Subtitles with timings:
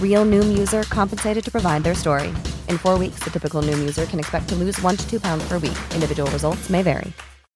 [0.00, 2.28] Real Noom user compensated to provide their story.
[2.68, 5.44] In four weeks, the typical Noom user can expect to lose one to two pounds
[5.48, 5.78] per week.
[5.94, 7.12] Individual results may vary.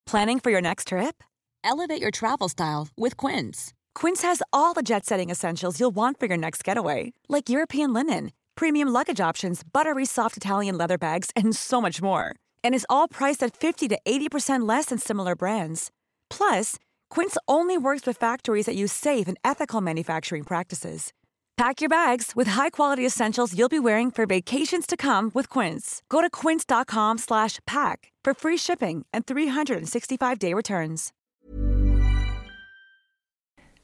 [0.06, 1.22] Planning for your next trip?
[1.64, 3.74] Elevate your travel style with Quince.
[3.94, 7.92] Quince has all the jet setting essentials you'll want for your next getaway, like European
[7.92, 12.36] linen, premium luggage options, buttery soft Italian leather bags, and so much more.
[12.62, 15.90] And is all priced at 50 to 80% less than similar brands.
[16.30, 16.76] Plus,
[17.10, 21.12] Quince only works with factories that use safe and ethical manufacturing practices.
[21.56, 26.02] Pack your bags with high-quality essentials you'll be wearing for vacations to come with Quince.
[26.10, 31.14] Go to quince.com slash pack for free shipping and 365-day returns.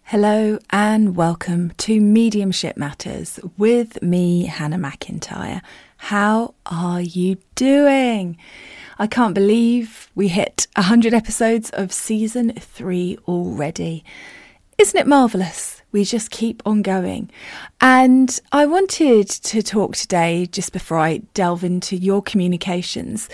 [0.02, 5.62] Hello and welcome to Mediumship Matters with me, Hannah McIntyre.
[5.96, 8.36] How are you doing?
[8.98, 14.04] I can't believe we hit 100 episodes of season three already.
[14.76, 15.81] Isn't it marvellous?
[15.92, 17.30] We just keep on going.
[17.80, 23.28] And I wanted to talk today, just before I delve into your communications,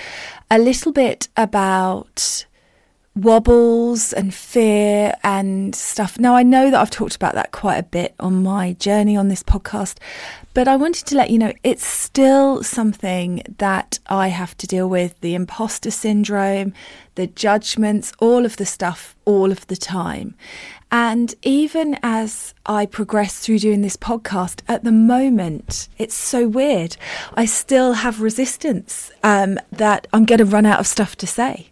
[0.50, 2.44] a little bit about
[3.14, 6.18] wobbles and fear and stuff.
[6.18, 9.28] Now, I know that I've talked about that quite a bit on my journey on
[9.28, 9.98] this podcast,
[10.54, 14.88] but I wanted to let you know it's still something that I have to deal
[14.88, 16.72] with the imposter syndrome,
[17.16, 20.36] the judgments, all of the stuff, all of the time.
[20.90, 26.96] And even as I progress through doing this podcast, at the moment, it's so weird.
[27.34, 31.70] I still have resistance um, that I'm going to run out of stuff to say.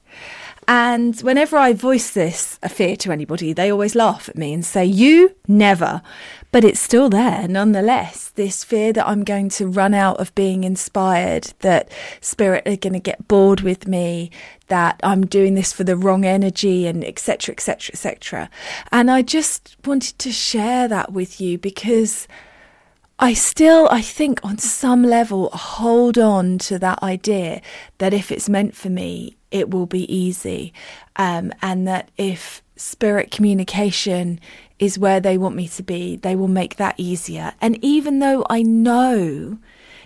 [0.68, 4.64] And whenever I voice this a fear to anybody, they always laugh at me and
[4.64, 6.02] say, You never.
[6.56, 8.30] But it's still there nonetheless.
[8.30, 11.90] This fear that I'm going to run out of being inspired, that
[12.22, 14.30] spirit are going to get bored with me,
[14.68, 18.50] that I'm doing this for the wrong energy, and etc., etc., etc.
[18.90, 22.26] And I just wanted to share that with you because.
[23.18, 27.62] I still, I think, on some level, hold on to that idea
[27.96, 30.74] that if it's meant for me, it will be easy.
[31.16, 34.38] Um, and that if spirit communication
[34.78, 37.54] is where they want me to be, they will make that easier.
[37.60, 39.58] And even though I know,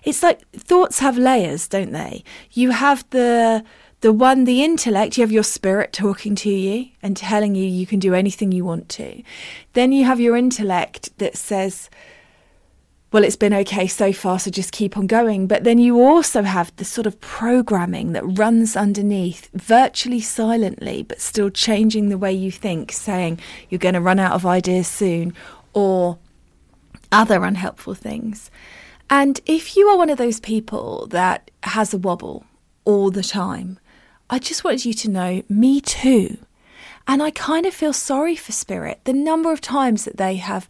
[0.05, 2.25] it's like thoughts have layers, don't they?
[2.53, 3.65] You have the
[4.01, 7.87] the one, the intellect, you have your spirit talking to you and telling you you
[7.87, 9.23] can do anything you want to.
[9.75, 11.91] Then you have your intellect that says,
[13.13, 15.49] well, it's been okay so far, so just keep on going.
[15.49, 21.21] But then you also have the sort of programming that runs underneath, virtually silently, but
[21.21, 25.35] still changing the way you think, saying you're going to run out of ideas soon,
[25.73, 26.19] or
[27.11, 28.51] other unhelpful things.
[29.09, 32.45] And if you are one of those people that has a wobble
[32.85, 33.81] all the time,
[34.29, 36.39] I just wanted you to know me too.
[37.09, 39.01] And I kind of feel sorry for Spirit.
[39.03, 40.69] The number of times that they have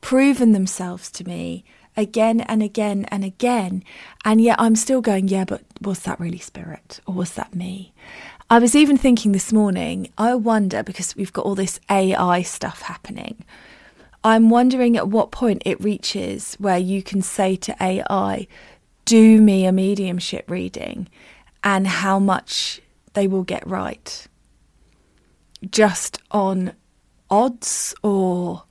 [0.00, 1.64] proven themselves to me
[2.00, 3.84] again and again and again.
[4.24, 7.92] And yet I'm still going, yeah, but was that really spirit or was that me?
[8.48, 12.82] I was even thinking this morning, I wonder because we've got all this AI stuff
[12.82, 13.44] happening.
[14.24, 18.48] I'm wondering at what point it reaches where you can say to AI,
[19.04, 21.08] do me a mediumship reading
[21.62, 22.82] and how much
[23.14, 24.26] they will get right.
[25.70, 26.72] Just on
[27.30, 28.64] odds or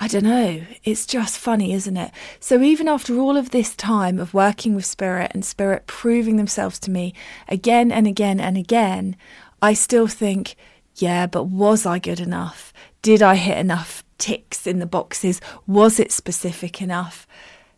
[0.00, 0.62] I don't know.
[0.84, 2.12] It's just funny, isn't it?
[2.38, 6.78] So, even after all of this time of working with Spirit and Spirit proving themselves
[6.80, 7.14] to me
[7.48, 9.16] again and again and again,
[9.60, 10.54] I still think,
[10.94, 12.72] yeah, but was I good enough?
[13.02, 15.40] Did I hit enough ticks in the boxes?
[15.66, 17.26] Was it specific enough?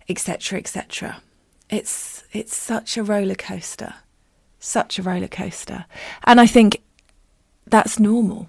[0.07, 0.59] Etc.
[0.59, 1.23] etc.
[1.71, 3.95] It's it's such a roller coaster,
[4.59, 5.87] such a roller coaster,
[6.25, 6.83] and I think
[7.67, 8.49] that's normal.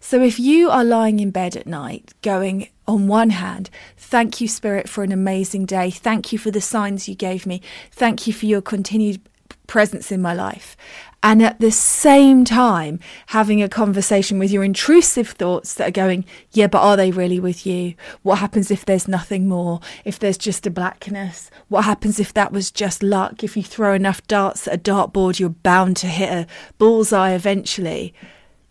[0.00, 4.48] So if you are lying in bed at night going, on one hand, thank you,
[4.48, 5.90] Spirit, for an amazing day.
[5.90, 7.62] Thank you for the signs you gave me.
[7.92, 9.20] Thank you for your continued
[9.66, 10.76] presence in my life.
[11.22, 16.24] And at the same time, having a conversation with your intrusive thoughts that are going,
[16.50, 17.94] yeah, but are they really with you?
[18.22, 19.80] What happens if there's nothing more?
[20.04, 21.50] If there's just a blackness?
[21.68, 23.44] What happens if that was just luck?
[23.44, 26.46] If you throw enough darts at a dartboard, you're bound to hit a
[26.78, 28.14] bullseye eventually.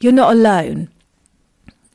[0.01, 0.89] You're not alone.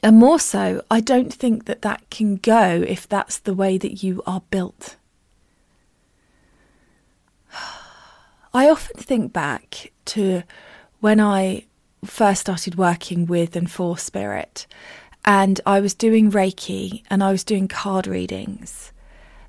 [0.04, 4.02] And more so, I don't think that that can go if that's the way that
[4.02, 4.96] you are built.
[8.52, 10.42] I often think back to
[11.00, 11.64] when I
[12.04, 14.66] first started working with and for spirit,
[15.24, 18.92] and I was doing Reiki and I was doing card readings.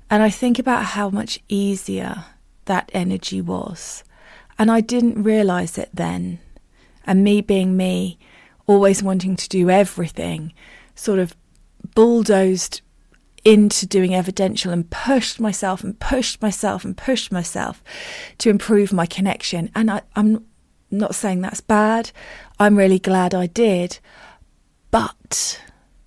[0.08, 2.24] And I think about how much easier
[2.64, 4.04] that energy was.
[4.58, 6.38] And I didn't realize it then.
[7.04, 8.18] And me being me,
[8.66, 10.52] always wanting to do everything,
[10.94, 11.36] sort of
[11.94, 12.80] bulldozed
[13.44, 17.82] into doing evidential and pushed myself and pushed myself and pushed myself
[18.38, 19.70] to improve my connection.
[19.74, 20.44] And I, am
[20.90, 22.10] not saying that's bad.
[22.58, 24.00] I'm really glad I did.
[24.90, 25.60] But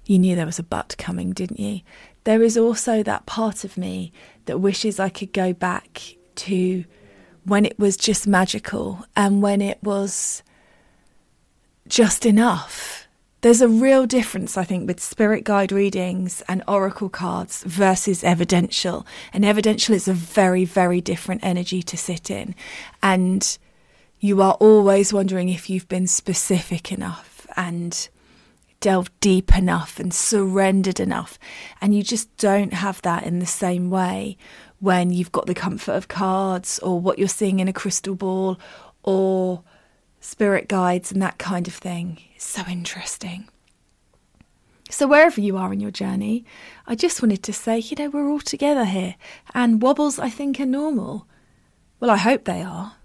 [0.06, 1.82] you knew there was a but coming, didn't you?
[2.26, 4.12] There is also that part of me
[4.46, 6.02] that wishes I could go back
[6.36, 6.84] to
[7.46, 10.44] when it was just magical and when it was
[11.90, 13.08] just enough.
[13.42, 19.08] There's a real difference, I think, with spirit guide readings and oracle cards versus evidential.
[19.32, 22.54] And evidential is a very, very different energy to sit in.
[23.02, 23.58] And
[24.20, 28.10] you are always wondering if you've been specific enough and
[28.82, 31.40] delved deep enough and surrendered enough.
[31.80, 34.38] And you just don't have that in the same way
[34.80, 38.60] when you've got the comfort of cards or what you're seeing in a crystal ball
[39.04, 39.64] or
[40.20, 42.20] spirit guides and that kind of thing.
[42.36, 43.48] It's so interesting.
[44.92, 46.46] So, wherever you are in your journey,
[46.88, 49.16] I just wanted to say, you know, we're all together here,
[49.54, 51.28] and wobbles I think are normal.
[52.00, 52.96] Well, I hope they are.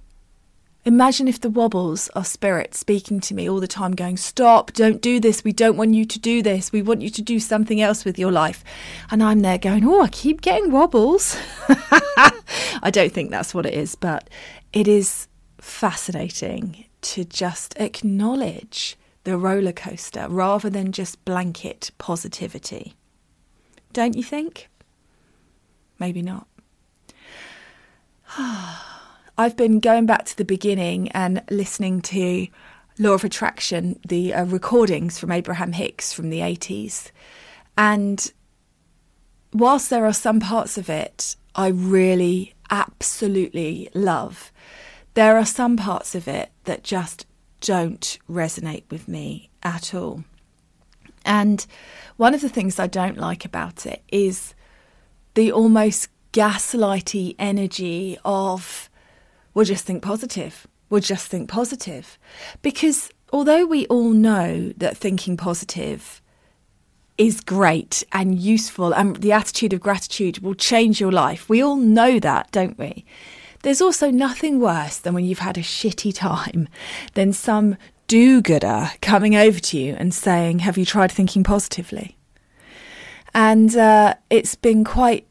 [0.87, 5.01] Imagine if the wobbles are spirit speaking to me all the time, going, Stop, don't
[5.01, 5.43] do this.
[5.43, 6.73] We don't want you to do this.
[6.73, 8.63] We want you to do something else with your life.
[9.11, 11.39] And I'm there going, Oh, I keep getting wobbles.
[11.69, 14.29] I don't think that's what it is, but
[14.75, 15.27] it is
[15.59, 22.95] fascinating to just acknowledge the roller coaster rather than just blanket positivity.
[23.93, 24.69] Don't you think?
[25.99, 26.47] Maybe not.
[29.37, 32.49] I've been going back to the beginning and listening to
[32.99, 37.11] Law of Attraction, the uh, recordings from Abraham Hicks from the 80s.
[37.77, 38.33] And
[39.53, 44.51] whilst there are some parts of it I really absolutely love,
[45.15, 47.27] there are some parts of it that just
[47.61, 50.25] don't resonate with me at all.
[51.25, 51.65] And
[52.17, 54.55] one of the things I don't like about it is
[55.35, 58.91] the almost gaslighty energy of,
[59.55, 62.19] we'll just think positive, we'll just think positive.
[62.61, 66.21] Because although we all know that thinking positive
[67.17, 71.77] is great and useful and the attitude of gratitude will change your life, we all
[71.77, 73.05] know that, don't we?
[73.65, 76.69] There's also nothing worse than when you've had a shitty time
[77.15, 77.79] than some
[78.09, 82.19] do gooder coming over to you and saying, Have you tried thinking positively?
[83.33, 85.27] And uh, it's been quite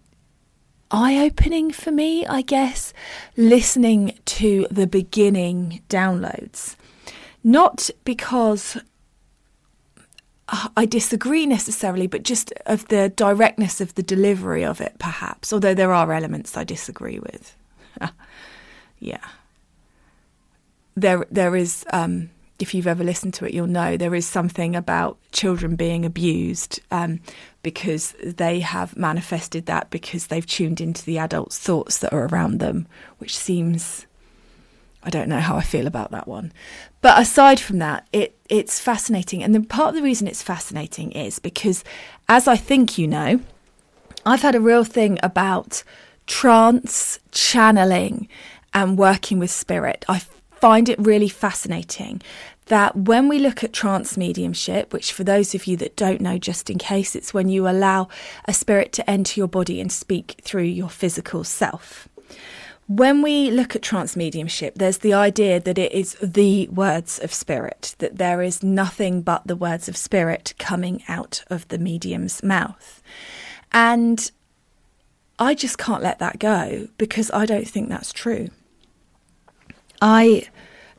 [0.90, 2.92] eye opening for me, I guess,
[3.38, 6.76] listening to the beginning downloads.
[7.44, 8.78] Not because
[10.50, 15.54] uh, I disagree necessarily, but just of the directness of the delivery of it, perhaps,
[15.54, 17.56] although there are elements I disagree with.
[19.00, 19.26] yeah.
[20.96, 24.76] There, there is um, if you've ever listened to it, you'll know there is something
[24.76, 27.20] about children being abused um,
[27.62, 32.60] because they have manifested that because they've tuned into the adults' thoughts that are around
[32.60, 34.06] them, which seems.
[35.06, 36.54] I don't know how I feel about that one.
[37.02, 39.44] But aside from that, it, it's fascinating.
[39.44, 41.84] And the part of the reason it's fascinating is because,
[42.30, 43.42] as I think you know,
[44.26, 45.84] I've had a real thing about
[46.28, 48.28] trance channeling
[48.74, 50.06] and working with spirit.
[50.08, 50.24] I
[50.64, 52.22] find it really fascinating
[52.68, 56.38] that when we look at trance mediumship, which for those of you that don't know,
[56.38, 58.08] just in case, it's when you allow
[58.46, 62.08] a spirit to enter your body and speak through your physical self.
[62.88, 67.34] When we look at trance mediumship, there's the idea that it is the words of
[67.34, 72.44] spirit, that there is nothing but the words of spirit coming out of the medium's
[72.44, 73.02] mouth.
[73.72, 74.30] And
[75.40, 78.50] I just can't let that go because I don't think that's true.
[80.02, 80.48] I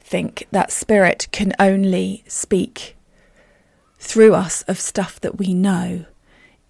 [0.00, 2.96] think that spirit can only speak
[3.98, 6.04] through us of stuff that we know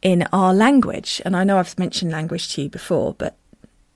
[0.02, 1.20] in our language.
[1.24, 3.36] And I know I've mentioned language to you before, but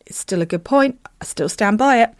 [0.06, 0.98] it's still a good point.
[1.20, 2.14] I still stand by it.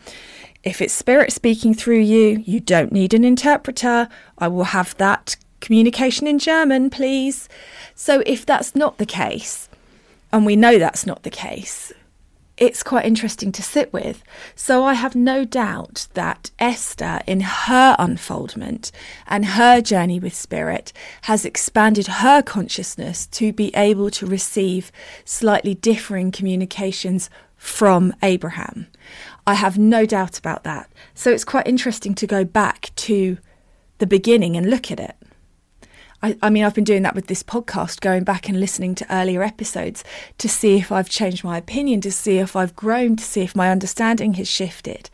[0.63, 4.09] If it's spirit speaking through you, you don't need an interpreter.
[4.37, 7.49] I will have that communication in German, please.
[7.95, 9.68] So if that's not the case,
[10.33, 11.93] and we know that's not the case,
[12.59, 14.23] it's quite interesting to sit with.
[14.57, 18.91] So I have no doubt that Esther, in her unfoldment
[19.27, 20.93] and her journey with spirit,
[21.23, 24.91] has expanded her consciousness to be able to receive
[25.25, 28.89] slightly differing communications from Abraham.
[29.47, 30.91] I have no doubt about that.
[31.15, 33.39] So it's quite interesting to go back to
[33.99, 35.17] the beginning and look at it.
[36.23, 39.15] I, I, mean, I've been doing that with this podcast, going back and listening to
[39.15, 40.03] earlier episodes
[40.39, 43.55] to see if I've changed my opinion, to see if I've grown, to see if
[43.55, 45.11] my understanding has shifted.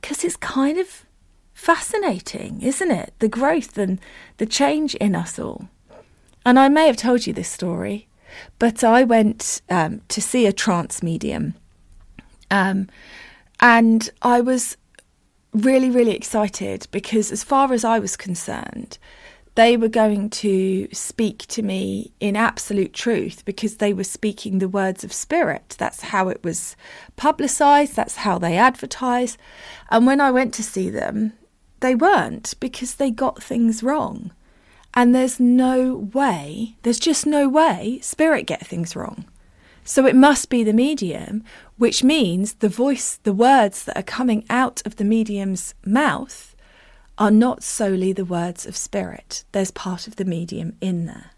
[0.00, 1.04] Because it's kind of
[1.52, 3.12] fascinating, isn't it?
[3.18, 3.98] The growth and
[4.38, 5.68] the change in us all.
[6.44, 8.08] And I may have told you this story,
[8.58, 11.54] but I went um, to see a trance medium.
[12.50, 12.88] Um,
[13.60, 14.76] and I was
[15.52, 18.98] really, really excited because, as far as I was concerned,
[19.56, 24.68] they were going to speak to me in absolute truth because they were speaking the
[24.68, 25.76] words of spirit.
[25.78, 26.76] That's how it was
[27.16, 29.38] publicised, that's how they advertise.
[29.90, 31.32] And when I went to see them,
[31.80, 34.30] they weren't because they got things wrong.
[34.92, 39.24] And there's no way, there's just no way spirit get things wrong.
[39.84, 41.44] So it must be the medium,
[41.78, 46.55] which means the voice, the words that are coming out of the medium's mouth
[47.18, 51.30] are not solely the words of spirit, there's part of the medium in there.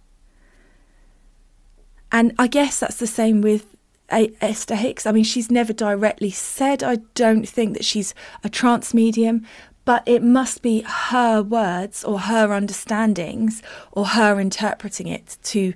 [2.10, 3.76] And I guess that's the same with
[4.10, 5.06] Esther Hicks.
[5.06, 9.46] I mean, she's never directly said, I don't think that she's a trance medium,
[9.84, 15.74] but it must be her words or her understandings or her interpreting it to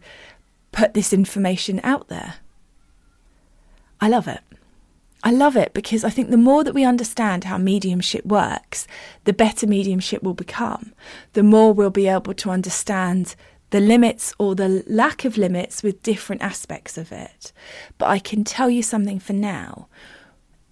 [0.70, 2.34] put this information out there.
[4.00, 4.40] I love it.
[5.24, 8.86] I love it because I think the more that we understand how mediumship works,
[9.24, 10.92] the better mediumship will become.
[11.34, 13.36] The more we'll be able to understand
[13.70, 17.52] the limits or the lack of limits with different aspects of it.
[17.98, 19.86] But I can tell you something for now.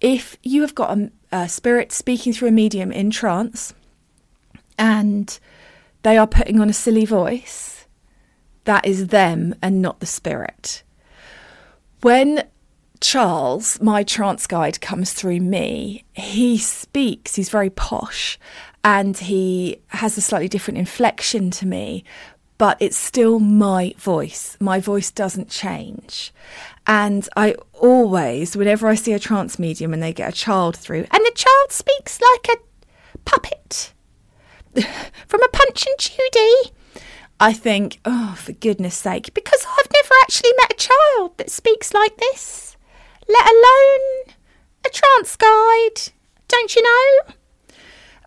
[0.01, 3.73] If you have got a, a spirit speaking through a medium in trance
[4.77, 5.39] and
[6.03, 7.85] they are putting on a silly voice,
[8.65, 10.83] that is them and not the spirit.
[12.01, 12.43] When
[13.01, 18.39] Charles, my trance guide, comes through me, he speaks, he's very posh
[18.83, 22.03] and he has a slightly different inflection to me,
[22.57, 24.55] but it's still my voice.
[24.59, 26.31] My voice doesn't change.
[26.85, 31.05] And I always, whenever I see a trance medium and they get a child through,
[31.11, 33.93] and the child speaks like a puppet
[35.27, 36.71] from a Punch and Judy.
[37.39, 41.93] I think, oh, for goodness sake, because I've never actually met a child that speaks
[41.93, 42.77] like this
[43.31, 44.35] let alone
[44.85, 46.13] a trance guide.
[46.47, 47.33] Don't you know?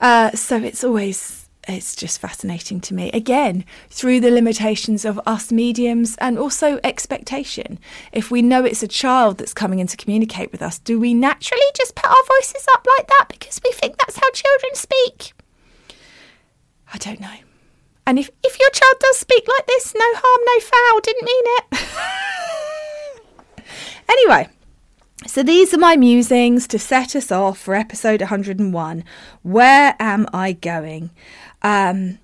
[0.00, 3.10] Uh, so it's always it's just fascinating to me.
[3.12, 7.78] Again, through the limitations of us mediums and also expectation.
[8.12, 11.14] If we know it's a child that's coming in to communicate with us, do we
[11.14, 15.32] naturally just put our voices up like that because we think that's how children speak?
[16.92, 17.36] I don't know.
[18.06, 21.44] And if, if your child does speak like this, no harm, no foul, didn't mean
[21.46, 21.64] it.
[24.10, 24.48] anyway,
[25.26, 29.04] so these are my musings to set us off for episode 101.
[29.42, 31.10] Where am I going?
[31.62, 32.18] Um,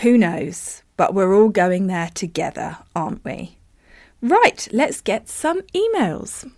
[0.00, 0.82] who knows?
[0.96, 3.58] But we're all going there together, aren't we?
[4.22, 6.50] Right, let's get some emails.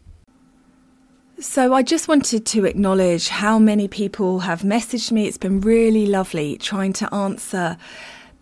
[1.40, 5.26] So, I just wanted to acknowledge how many people have messaged me.
[5.26, 7.76] It's been really lovely trying to answer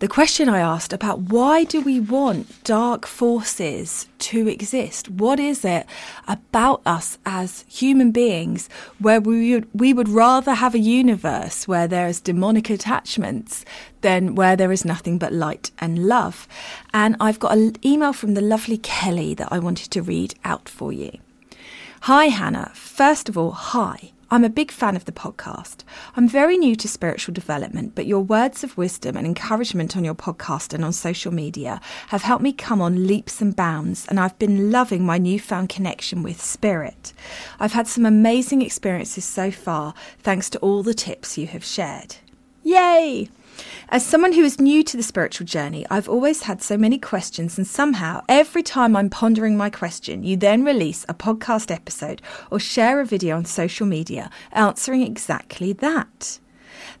[0.03, 5.07] the question I asked about why do we want dark forces to exist?
[5.09, 5.87] What is it
[6.27, 8.67] about us as human beings
[8.99, 13.63] where we would, we would rather have a universe where there is demonic attachments
[14.01, 16.49] than where there is nothing but light and love?
[16.93, 20.67] And I've got an email from the lovely Kelly that I wanted to read out
[20.67, 21.17] for you.
[22.01, 22.73] Hi, Hannah.
[22.75, 24.12] First of all, hi.
[24.33, 25.83] I'm a big fan of the podcast.
[26.15, 30.15] I'm very new to spiritual development, but your words of wisdom and encouragement on your
[30.15, 34.39] podcast and on social media have helped me come on leaps and bounds, and I've
[34.39, 37.13] been loving my newfound connection with spirit.
[37.59, 42.15] I've had some amazing experiences so far, thanks to all the tips you have shared.
[42.63, 43.29] Yay!
[43.89, 47.57] As someone who is new to the spiritual journey, I've always had so many questions,
[47.57, 52.59] and somehow, every time I'm pondering my question, you then release a podcast episode or
[52.59, 56.39] share a video on social media answering exactly that.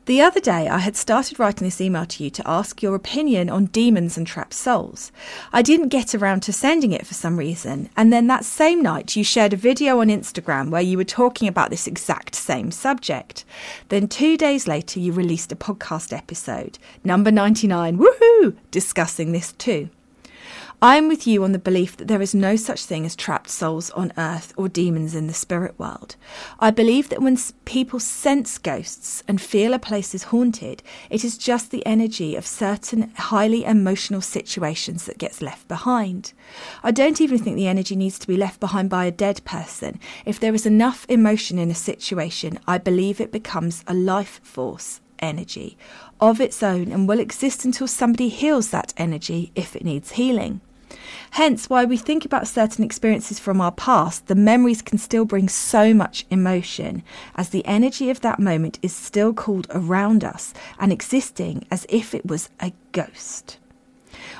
[0.05, 3.49] The other day, I had started writing this email to you to ask your opinion
[3.49, 5.13] on demons and trapped souls.
[5.53, 9.15] I didn't get around to sending it for some reason, and then that same night,
[9.15, 13.45] you shared a video on Instagram where you were talking about this exact same subject.
[13.87, 19.89] Then, two days later, you released a podcast episode, number 99, woohoo, discussing this too.
[20.83, 23.49] I am with you on the belief that there is no such thing as trapped
[23.49, 26.17] souls on earth or demons in the spirit world.
[26.59, 31.37] I believe that when people sense ghosts and feel a place is haunted, it is
[31.37, 36.33] just the energy of certain highly emotional situations that gets left behind.
[36.83, 40.01] I don't even think the energy needs to be left behind by a dead person.
[40.25, 44.99] If there is enough emotion in a situation, I believe it becomes a life force
[45.19, 45.77] energy
[46.19, 50.59] of its own and will exist until somebody heals that energy if it needs healing.
[51.33, 55.49] Hence, why we think about certain experiences from our past, the memories can still bring
[55.49, 57.01] so much emotion,
[57.33, 62.13] as the energy of that moment is still called around us and existing as if
[62.13, 63.57] it was a ghost.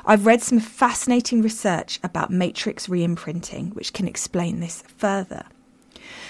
[0.05, 5.45] I've read some fascinating research about matrix reimprinting, which can explain this further.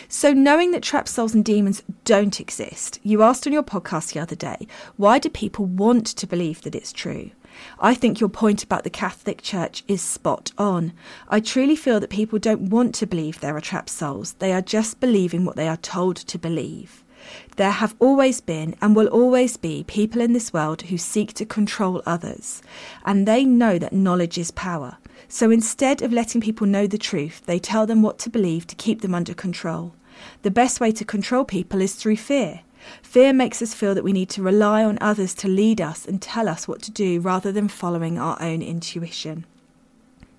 [0.08, 4.22] So, knowing that trapped souls and demons don't exist, you asked on your podcast the
[4.22, 4.66] other day,
[4.96, 7.32] why do people want to believe that it's true?
[7.80, 10.94] I think your point about the Catholic Church is spot on.
[11.30, 14.62] I truly feel that people don't want to believe there are trapped souls, they are
[14.62, 17.04] just believing what they are told to believe.
[17.56, 21.46] There have always been and will always be people in this world who seek to
[21.46, 22.62] control others,
[23.06, 24.98] and they know that knowledge is power.
[25.28, 28.76] So instead of letting people know the truth, they tell them what to believe to
[28.76, 29.94] keep them under control.
[30.42, 32.62] The best way to control people is through fear.
[33.02, 36.22] Fear makes us feel that we need to rely on others to lead us and
[36.22, 39.46] tell us what to do rather than following our own intuition.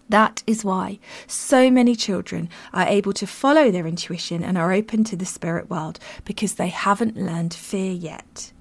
[0.08, 5.04] That is why so many children are able to follow their intuition and are open
[5.04, 8.52] to the spirit world because they haven't learned fear yet.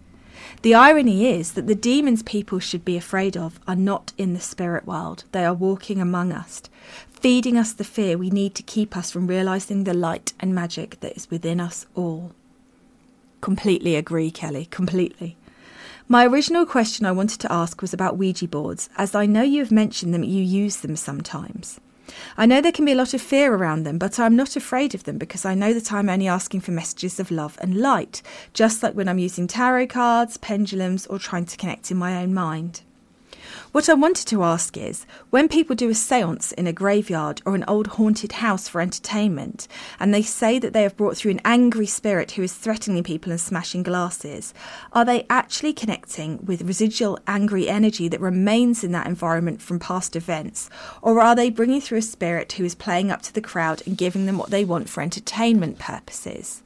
[0.61, 4.39] The irony is that the demons people should be afraid of are not in the
[4.39, 6.61] spirit world, they are walking among us,
[7.09, 10.99] feeding us the fear we need to keep us from realizing the light and magic
[11.01, 12.31] that is within us all.
[13.43, 15.35] Completely agree, Kelly, completely.
[16.07, 19.59] My original question I wanted to ask was about Ouija boards, as I know you
[19.59, 21.81] have mentioned them, you use them sometimes.
[22.37, 24.95] I know there can be a lot of fear around them, but I'm not afraid
[24.95, 28.21] of them because I know that I'm only asking for messages of love and light,
[28.53, 32.33] just like when I'm using tarot cards, pendulums, or trying to connect in my own
[32.33, 32.79] mind.
[33.73, 37.55] What I wanted to ask is when people do a seance in a graveyard or
[37.55, 39.67] an old haunted house for entertainment,
[39.99, 43.31] and they say that they have brought through an angry spirit who is threatening people
[43.31, 44.53] and smashing glasses,
[44.91, 50.15] are they actually connecting with residual angry energy that remains in that environment from past
[50.15, 50.69] events?
[51.01, 53.97] Or are they bringing through a spirit who is playing up to the crowd and
[53.97, 56.61] giving them what they want for entertainment purposes?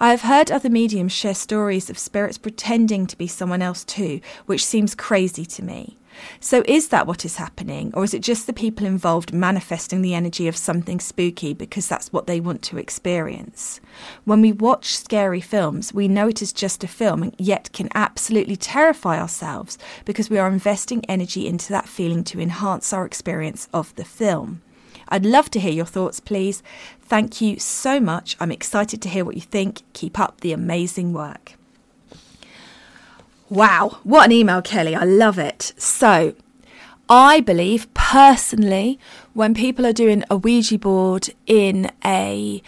[0.00, 4.22] I have heard other mediums share stories of spirits pretending to be someone else too,
[4.46, 5.97] which seems crazy to me.
[6.40, 10.14] So, is that what is happening, or is it just the people involved manifesting the
[10.14, 13.80] energy of something spooky because that's what they want to experience?
[14.24, 17.88] When we watch scary films, we know it is just a film, and yet can
[17.94, 23.68] absolutely terrify ourselves because we are investing energy into that feeling to enhance our experience
[23.72, 24.62] of the film.
[25.08, 26.62] I'd love to hear your thoughts, please.
[27.00, 28.36] Thank you so much.
[28.40, 29.82] I'm excited to hear what you think.
[29.94, 31.57] Keep up the amazing work.
[33.50, 34.94] Wow, what an email, Kelly.
[34.94, 35.72] I love it.
[35.78, 36.34] So,
[37.08, 38.98] I believe personally,
[39.32, 42.62] when people are doing a Ouija board in a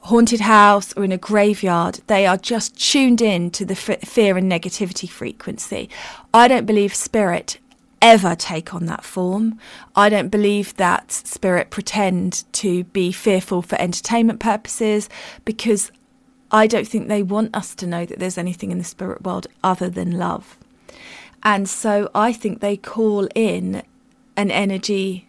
[0.00, 4.36] haunted house or in a graveyard, they are just tuned in to the f- fear
[4.36, 5.88] and negativity frequency.
[6.34, 7.58] I don't believe spirit
[8.02, 9.58] ever take on that form.
[9.94, 15.08] I don't believe that spirit pretend to be fearful for entertainment purposes
[15.44, 15.90] because
[16.50, 19.46] I don't think they want us to know that there's anything in the spirit world
[19.64, 20.56] other than love.
[21.42, 23.82] And so I think they call in
[24.36, 25.28] an energy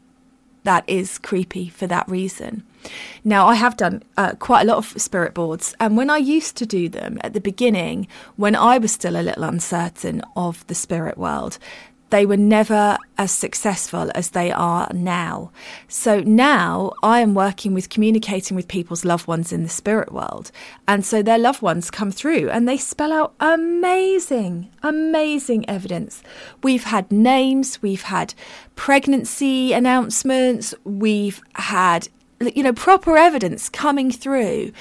[0.63, 2.63] that is creepy for that reason.
[3.23, 6.57] Now, I have done uh, quite a lot of spirit boards, and when I used
[6.57, 10.75] to do them at the beginning, when I was still a little uncertain of the
[10.75, 11.57] spirit world,
[12.09, 15.51] they were never as successful as they are now.
[15.87, 20.51] So now I am working with communicating with people's loved ones in the spirit world.
[20.87, 26.23] And so their loved ones come through and they spell out amazing, amazing evidence.
[26.63, 28.33] We've had names, we've had
[28.75, 32.07] pregnancy announcements, we've had
[32.39, 34.71] you know, proper evidence coming through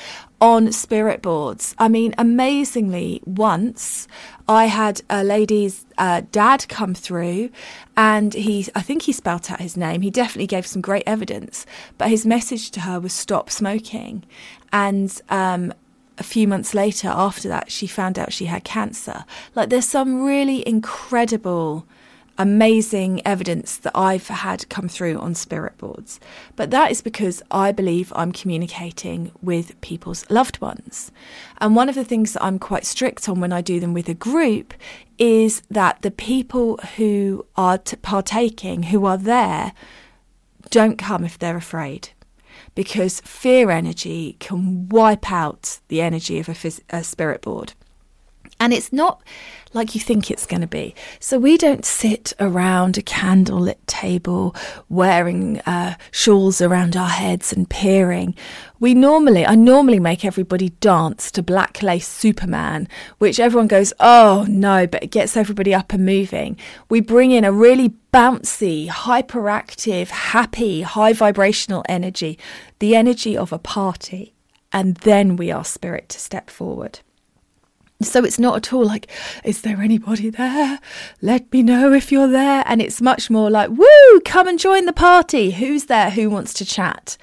[0.41, 1.75] on spirit boards.
[1.79, 4.07] I mean, amazingly, once
[4.49, 7.51] I had a lady's uh, dad come through,
[7.97, 10.03] and he, I think he spelt out his name.
[10.03, 11.65] He definitely gave some great evidence,
[11.97, 14.25] but his message to her was stop smoking.
[14.73, 15.73] And um,
[16.19, 19.25] a few months later, after that, she found out she had cancer.
[19.55, 21.87] Like, there's some really incredible
[22.39, 26.21] amazing evidence that I've had come through on spirit boards.
[26.55, 31.11] But that is because I believe I'm communicating with people's loved ones.
[31.59, 34.09] And one of the things that I'm quite strict on when I do them with
[34.09, 34.75] a group
[35.19, 39.73] is that the people who are t- partaking, who are there,
[40.71, 42.11] don't come if they're afraid.
[42.75, 47.73] Because fear energy can wipe out the energy of a, phys- a spirit board.
[48.59, 49.23] And it's not
[49.75, 50.95] like you think it's going to be.
[51.21, 54.57] So we don't sit around a candlelit table
[54.89, 58.35] wearing uh, shawls around our heads and peering.
[58.81, 62.89] We normally, I normally make everybody dance to Black Lace Superman,
[63.19, 66.57] which everyone goes, oh no, but it gets everybody up and moving.
[66.89, 72.39] We bring in a really bouncy, hyperactive, happy, high vibrational energy,
[72.79, 74.33] the energy of a party.
[74.73, 77.01] And then we ask spirit to step forward.
[78.03, 79.11] So it's not at all like,
[79.43, 80.79] is there anybody there?
[81.23, 82.63] Let me know if you're there.
[82.67, 85.53] And it's much more like, woo, come and join the party.
[85.53, 86.11] Who's there?
[86.11, 87.17] Who wants to chat?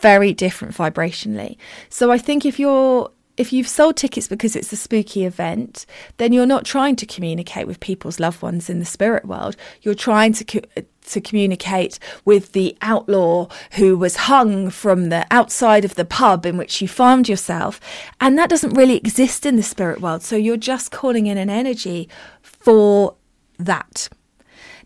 [0.00, 1.56] Very different vibrationally.
[1.88, 6.32] So I think if you're if you've sold tickets because it's a spooky event, then
[6.32, 9.56] you're not trying to communicate with people's loved ones in the spirit world.
[9.82, 15.84] You're trying to co- to communicate with the outlaw who was hung from the outside
[15.84, 17.80] of the pub in which you found yourself,
[18.20, 20.22] and that doesn't really exist in the spirit world.
[20.22, 22.08] So you're just calling in an energy
[22.42, 23.14] for
[23.58, 24.08] that.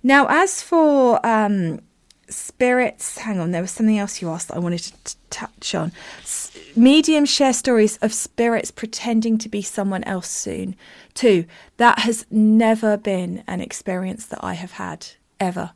[0.03, 1.81] Now, as for um,
[2.29, 5.75] spirits, hang on, there was something else you asked that I wanted to t- touch
[5.75, 5.93] on.
[6.23, 10.75] S- mediums share stories of spirits pretending to be someone else soon.
[11.15, 11.45] Too,
[11.77, 15.07] that has never been an experience that I have had
[15.39, 15.73] ever.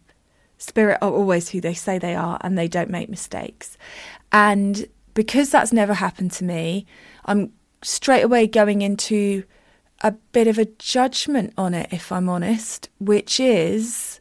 [0.59, 3.77] Spirit are always who they say they are and they don't make mistakes.
[4.33, 6.87] And because that's never happened to me,
[7.25, 9.45] I'm straight away going into
[10.03, 14.21] a bit of a judgment on it, if I'm honest, which is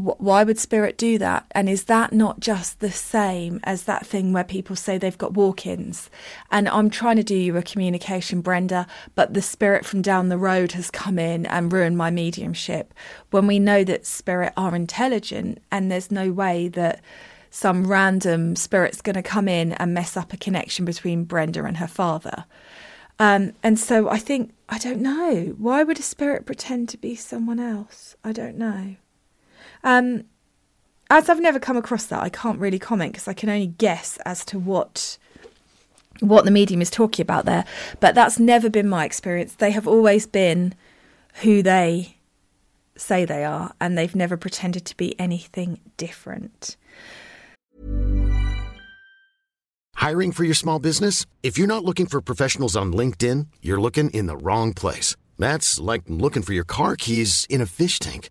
[0.00, 1.46] why would spirit do that?
[1.52, 5.34] And is that not just the same as that thing where people say they've got
[5.34, 6.10] walk ins?
[6.50, 10.38] And I'm trying to do you a communication, Brenda, but the spirit from down the
[10.38, 12.94] road has come in and ruined my mediumship.
[13.30, 17.00] When we know that spirit are intelligent and there's no way that
[17.50, 21.76] some random spirit's going to come in and mess up a connection between Brenda and
[21.78, 22.44] her father.
[23.18, 25.54] Um, and so I think, I don't know.
[25.58, 28.16] Why would a spirit pretend to be someone else?
[28.24, 28.96] I don't know.
[29.84, 30.24] Um,
[31.10, 34.18] as I've never come across that, I can't really comment because I can only guess
[34.24, 35.18] as to what
[36.20, 37.64] what the medium is talking about there.
[37.98, 39.54] But that's never been my experience.
[39.54, 40.74] They have always been
[41.42, 42.16] who they
[42.96, 46.76] say they are, and they've never pretended to be anything different.
[49.94, 51.26] Hiring for your small business?
[51.42, 55.16] If you're not looking for professionals on LinkedIn, you're looking in the wrong place.
[55.38, 58.30] That's like looking for your car keys in a fish tank.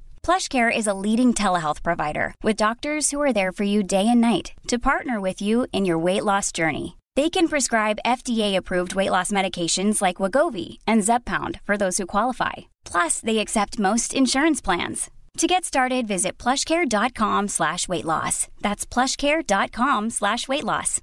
[0.23, 4.21] PlushCare is a leading telehealth provider with doctors who are there for you day and
[4.21, 6.97] night to partner with you in your weight loss journey.
[7.15, 12.53] They can prescribe FDA-approved weight loss medications like Wegovy and Zepbound for those who qualify.
[12.85, 15.11] Plus, they accept most insurance plans.
[15.37, 18.47] To get started, visit plushcare.com slash weight loss.
[18.61, 21.01] That's plushcare.com slash weight loss.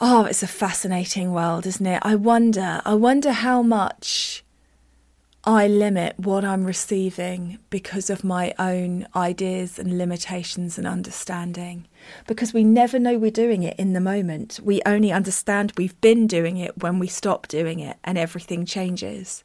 [0.00, 2.00] Oh, it's a fascinating world, isn't it?
[2.02, 4.41] I wonder, I wonder how much
[5.44, 11.88] I limit what I'm receiving because of my own ideas and limitations and understanding.
[12.28, 14.60] Because we never know we're doing it in the moment.
[14.62, 19.42] We only understand we've been doing it when we stop doing it and everything changes.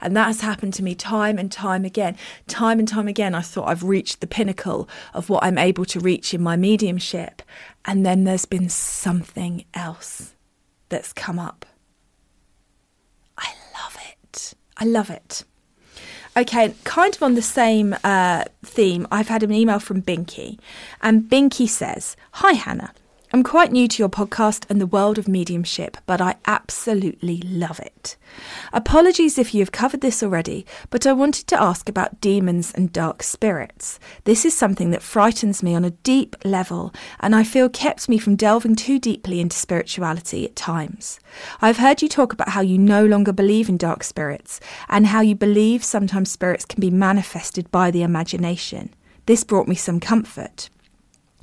[0.00, 2.16] And that has happened to me time and time again.
[2.46, 5.98] Time and time again, I thought I've reached the pinnacle of what I'm able to
[5.98, 7.42] reach in my mediumship.
[7.84, 10.34] And then there's been something else
[10.88, 11.66] that's come up.
[13.36, 14.54] I love it.
[14.82, 15.44] I love it.
[16.36, 20.58] Okay, kind of on the same uh, theme, I've had an email from Binky,
[21.00, 22.92] and Binky says, Hi, Hannah.
[23.34, 27.80] I'm quite new to your podcast and the world of mediumship, but I absolutely love
[27.80, 28.18] it.
[28.74, 32.92] Apologies if you have covered this already, but I wanted to ask about demons and
[32.92, 33.98] dark spirits.
[34.24, 38.18] This is something that frightens me on a deep level, and I feel kept me
[38.18, 41.18] from delving too deeply into spirituality at times.
[41.62, 45.22] I've heard you talk about how you no longer believe in dark spirits, and how
[45.22, 48.92] you believe sometimes spirits can be manifested by the imagination.
[49.24, 50.68] This brought me some comfort.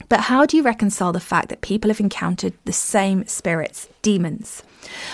[0.10, 4.64] But how do you reconcile the fact that people have encountered the same spirits, demons?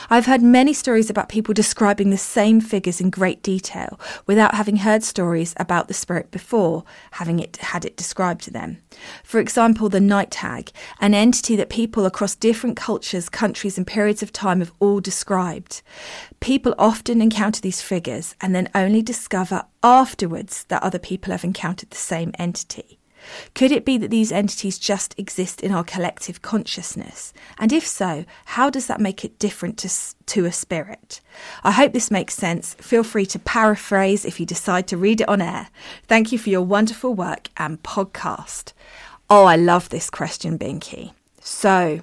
[0.10, 4.78] I've heard many stories about people describing the same figures in great detail without having
[4.78, 8.78] heard stories about the spirit before having it had it described to them.
[9.22, 14.24] For example, the night hag, an entity that people across different cultures, countries and periods
[14.24, 15.82] of time have all described.
[16.40, 21.90] People often encounter these figures and then only discover afterwards that other people have encountered
[21.90, 22.95] the same entity.
[23.54, 27.34] Could it be that these entities just exist in our collective consciousness?
[27.58, 29.90] And if so, how does that make it different to,
[30.28, 31.22] to a spirit?
[31.64, 32.76] I hope this makes sense.
[32.76, 35.70] Feel free to paraphrase if you decide to read it on air.
[36.08, 38.74] Thank you for your wonderful work and podcast.
[39.30, 41.14] Oh, I love this question, Binky.
[41.40, 42.02] So,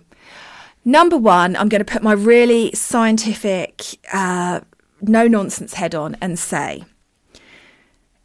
[0.85, 3.83] number one, I'm going to put my really scientific,
[4.13, 4.61] uh,
[5.01, 6.85] no nonsense head on and say,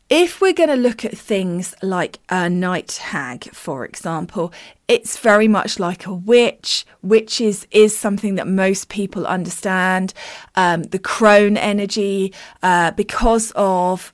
[0.10, 4.54] if we're going to look at things like a night hag, for example,
[4.88, 6.86] it's very much like a witch.
[7.02, 10.14] Witches is something that most people understand.
[10.56, 14.14] Um, the crone energy, uh, because of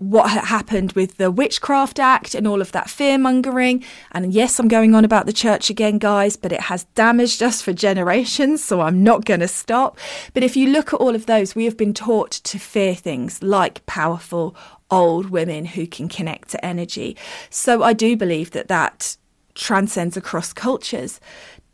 [0.00, 3.84] what happened with the Witchcraft Act and all of that fear mongering.
[4.12, 7.60] And yes, I'm going on about the church again, guys, but it has damaged us
[7.60, 9.98] for generations, so I'm not going to stop.
[10.32, 13.42] But if you look at all of those, we have been taught to fear things
[13.42, 14.56] like powerful
[14.90, 17.14] old women who can connect to energy.
[17.50, 19.18] So I do believe that that
[19.54, 21.20] transcends across cultures.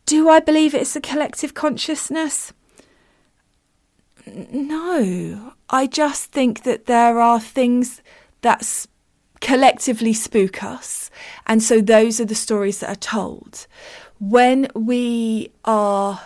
[0.04, 2.52] Do I believe it's a collective consciousness?
[4.26, 5.52] No.
[5.70, 8.02] I just think that there are things
[8.42, 8.86] that
[9.40, 11.10] collectively spook us.
[11.46, 13.66] And so those are the stories that are told.
[14.18, 16.20] When we are.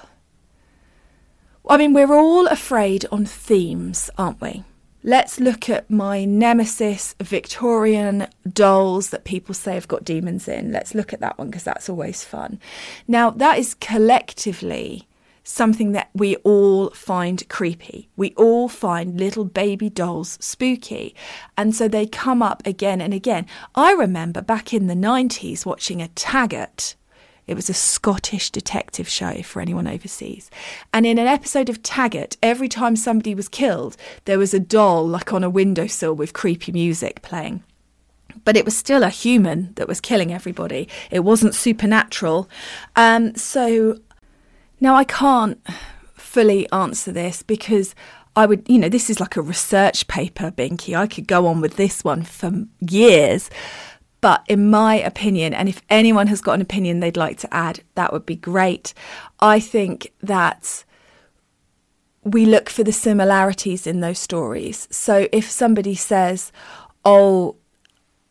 [1.69, 4.65] I mean, we're all afraid on themes, aren't we?
[5.03, 10.73] Let's look at my nemesis Victorian dolls that people say have got demons in.
[10.73, 12.61] Let's look at that one because that's always fun.
[13.09, 15.07] Now, that is collectively
[15.43, 18.09] something that we all find creepy.
[18.17, 21.15] We all find little baby dolls spooky.
[21.57, 23.47] And so they come up again and again.
[23.75, 26.95] I remember back in the 90s watching a Taggart
[27.51, 30.53] it was a Scottish detective show for anyone overseas.
[30.95, 35.05] And in an episode of Taggart, every time somebody was killed, there was a doll
[35.05, 37.65] like on a windowsill with creepy music playing.
[38.45, 40.89] But it was still a human that was killing everybody.
[41.11, 42.49] It wasn't supernatural.
[42.95, 43.99] Um, so
[44.81, 45.59] now I can't
[46.15, 47.95] fully answer this because
[48.37, 50.97] I would, you know, this is like a research paper, Binky.
[50.97, 53.51] I could go on with this one for years.
[54.21, 57.81] But in my opinion, and if anyone has got an opinion they'd like to add,
[57.95, 58.93] that would be great.
[59.41, 60.85] I think that
[62.23, 64.87] we look for the similarities in those stories.
[64.91, 66.53] So if somebody says,
[67.05, 67.57] oh,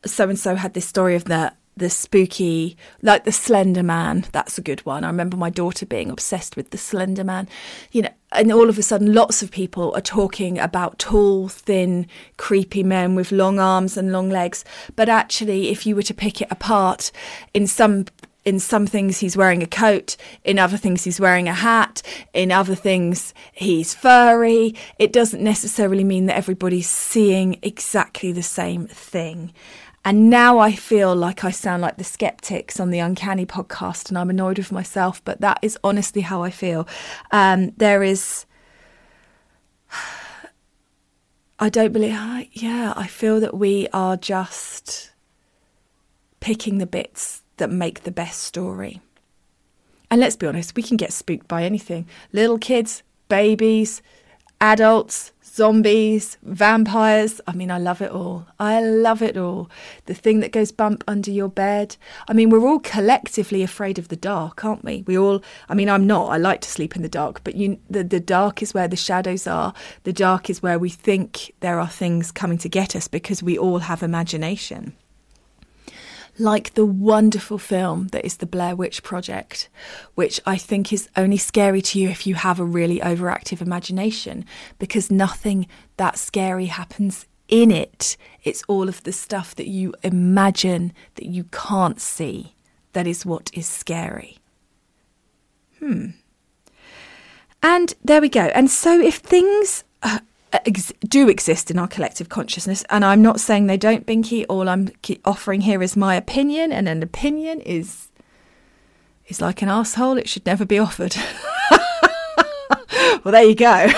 [0.06, 4.26] so and so had this story of the the spooky, like the Slender Man.
[4.32, 5.04] That's a good one.
[5.04, 7.48] I remember my daughter being obsessed with the Slender Man.
[7.92, 12.06] You know, and all of a sudden, lots of people are talking about tall, thin,
[12.38, 14.63] creepy men with long arms and long legs.
[14.96, 17.12] But actually, if you were to pick it apart,
[17.54, 18.06] in some
[18.46, 22.02] in some things he's wearing a coat, in other things he's wearing a hat,
[22.34, 24.74] in other things he's furry.
[24.98, 29.54] It doesn't necessarily mean that everybody's seeing exactly the same thing.
[30.10, 34.17] And now I feel like I sound like the skeptics on the Uncanny podcast, and
[34.17, 36.88] I'm annoyed with myself, but that is honestly how I feel.
[37.32, 38.48] Um, there is.
[41.60, 42.17] I don't believe.
[42.54, 45.12] Yeah, I feel that we are just
[46.39, 49.02] picking the bits that make the best story.
[50.10, 54.02] And let's be honest, we can get spooked by anything little kids, babies,
[54.60, 57.41] adults, zombies, vampires.
[57.45, 58.48] I mean, I love it all.
[58.62, 59.69] I love it all.
[60.06, 61.98] The thing that goes bump under your bed.
[62.30, 65.04] I mean, we're all collectively afraid of the dark, aren't we?
[65.06, 66.30] We all, I mean, I'm not.
[66.30, 68.95] I like to sleep in the dark, but you, the, the dark is where the
[68.95, 69.74] shadows are.
[70.04, 73.58] The dark is where we think there are things coming to get us because we
[73.58, 74.95] all have imagination
[76.39, 79.69] like the wonderful film that is the Blair Witch Project,
[80.15, 84.45] which I think is only scary to you if you have a really overactive imagination
[84.78, 88.15] because nothing that scary happens in it.
[88.43, 92.56] It's all of the stuff that you imagine that you can't see
[92.93, 94.38] that is what is scary.
[95.80, 96.08] Hmm.
[97.62, 98.45] And there we go.
[98.56, 100.19] And so if things uh,
[100.54, 102.84] ex- do exist in our collective consciousness.
[102.90, 104.46] And I'm not saying they don't, Binky.
[104.50, 104.92] All I'm
[105.26, 108.10] offering here is my opinion, and an opinion is
[109.28, 110.18] is like an asshole.
[110.18, 111.16] It should never be offered.
[113.24, 113.90] well, there you go.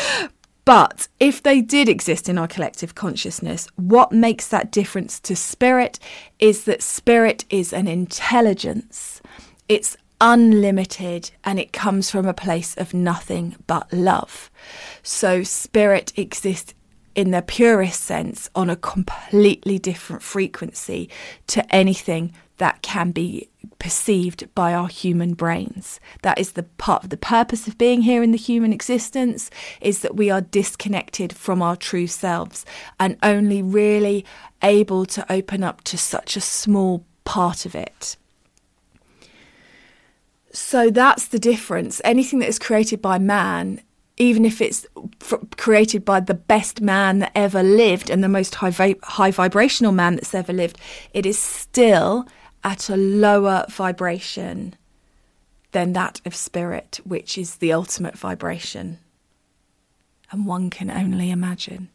[0.64, 5.98] but if they did exist in our collective consciousness, what makes that difference to spirit
[6.38, 9.22] is that spirit is an intelligence.
[9.68, 14.50] It's unlimited and it comes from a place of nothing but love.
[15.02, 16.74] So, spirit exists
[17.14, 21.08] in the purest sense on a completely different frequency
[21.46, 23.48] to anything that can be
[23.78, 26.00] perceived by our human brains.
[26.22, 29.50] That is the part of the purpose of being here in the human existence
[29.80, 32.64] is that we are disconnected from our true selves
[32.98, 34.24] and only really
[34.62, 38.16] able to open up to such a small part of it.
[40.56, 42.00] So that's the difference.
[42.02, 43.82] Anything that is created by man,
[44.16, 44.86] even if it's
[45.20, 49.30] f- created by the best man that ever lived and the most high, vi- high
[49.30, 50.78] vibrational man that's ever lived,
[51.12, 52.26] it is still
[52.64, 54.74] at a lower vibration
[55.72, 58.98] than that of spirit, which is the ultimate vibration.
[60.30, 61.90] And one can only imagine.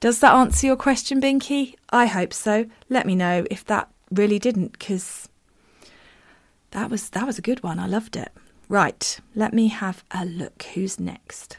[0.00, 1.76] Does that answer your question, Binky?
[1.88, 2.66] I hope so.
[2.90, 5.29] Let me know if that really didn't, because
[6.72, 7.78] that was that was a good one.
[7.78, 8.32] I loved it.
[8.68, 10.62] Right, let me have a look.
[10.74, 11.56] Who's next?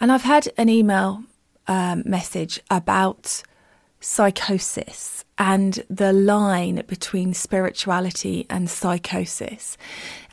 [0.00, 1.24] And I've had an email
[1.66, 3.42] um, message about
[4.00, 9.76] psychosis and the line between spirituality and psychosis.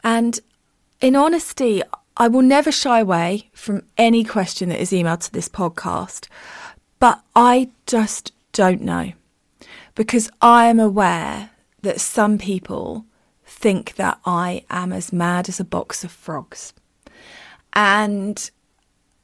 [0.03, 0.39] And
[1.01, 1.81] in honesty,
[2.17, 6.27] I will never shy away from any question that is emailed to this podcast,
[6.99, 9.13] but I just don't know
[9.95, 13.05] because I am aware that some people
[13.59, 16.73] think that I am as mad as a box of frogs.
[17.73, 18.49] And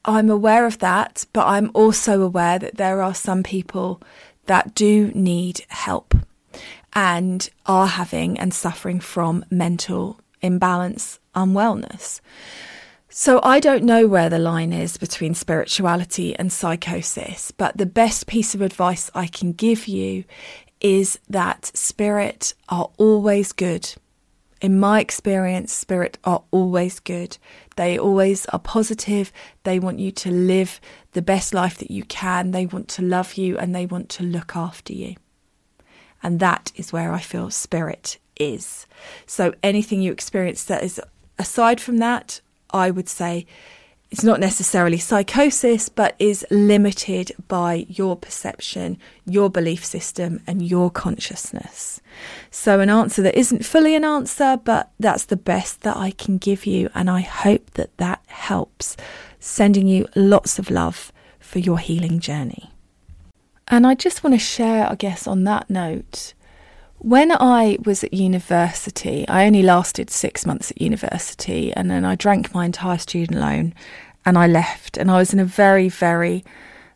[0.04, 4.00] I'm aware of that, but I'm also aware that there are some people
[4.44, 6.14] that do need help
[6.92, 12.20] and are having and suffering from mental imbalance, unwellness.
[13.08, 18.26] So I don't know where the line is between spirituality and psychosis, but the best
[18.26, 20.24] piece of advice I can give you
[20.80, 23.94] is that spirit are always good
[24.60, 27.36] in my experience, spirit are always good.
[27.76, 29.32] They always are positive.
[29.64, 30.80] They want you to live
[31.12, 32.52] the best life that you can.
[32.52, 35.16] They want to love you and they want to look after you.
[36.22, 38.86] And that is where I feel spirit is.
[39.26, 41.00] So anything you experience that is
[41.38, 42.40] aside from that,
[42.70, 43.46] I would say
[44.10, 50.90] it's not necessarily psychosis, but is limited by your perception, your belief system, and your
[50.90, 52.00] consciousness.
[52.50, 56.38] So, an answer that isn't fully an answer, but that's the best that I can
[56.38, 56.88] give you.
[56.94, 58.96] And I hope that that helps.
[59.40, 62.72] Sending you lots of love for your healing journey.
[63.68, 66.34] And I just want to share, I guess, on that note,
[66.98, 72.14] when I was at university, I only lasted six months at university and then I
[72.14, 73.74] drank my entire student loan
[74.24, 74.96] and I left.
[74.96, 76.44] And I was in a very, very,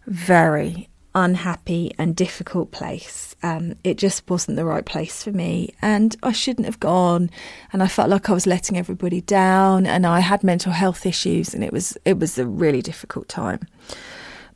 [0.06, 3.34] very unhappy and difficult place.
[3.42, 7.30] Um, it just wasn't the right place for me, and I shouldn't have gone.
[7.72, 11.54] And I felt like I was letting everybody down, and I had mental health issues,
[11.54, 13.60] and it was it was a really difficult time.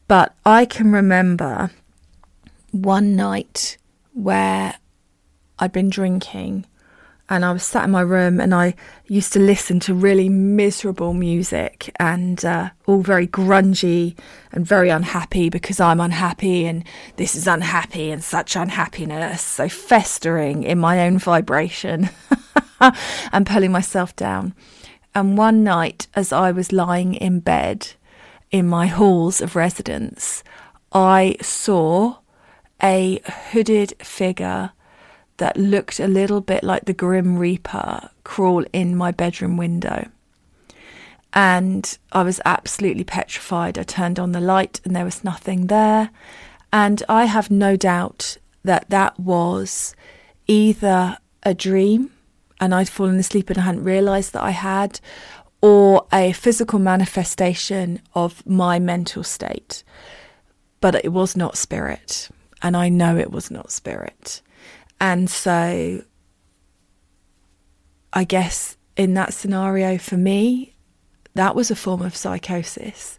[0.07, 1.71] But I can remember
[2.73, 3.79] one night
[4.13, 4.75] where
[5.65, 6.67] I'd been drinking
[7.31, 8.75] and I was sat in my room and I
[9.07, 14.15] used to listen to really miserable music and uh, all very grungy
[14.53, 16.85] and very unhappy because I'm unhappy and
[17.17, 19.41] this is unhappy and such unhappiness.
[19.41, 22.11] So festering in my own vibration
[23.33, 24.55] and pulling myself down.
[25.15, 27.93] And one night, as I was lying in bed
[28.51, 30.45] in my halls of residence,
[30.93, 32.19] I saw
[32.83, 34.73] a hooded figure
[35.39, 40.09] that looked a little bit like the Grim Reaper crawl in my bedroom window.
[41.33, 43.79] And I was absolutely petrified.
[43.79, 46.11] I turned on the light and there was nothing there.
[46.73, 49.97] And I have no doubt that that was
[50.47, 52.11] either a dream
[52.61, 55.01] and I'd fallen asleep and I hadn't realized that I had,
[55.61, 59.83] or a physical manifestation of my mental state.
[60.81, 62.29] But it was not spirit.
[62.63, 64.41] And I know it was not spirit.
[65.01, 66.03] And so
[68.13, 70.75] I guess in that scenario for me,
[71.35, 73.19] that was a form of psychosis.